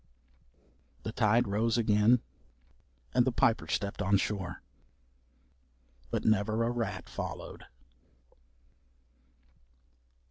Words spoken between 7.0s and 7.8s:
followed.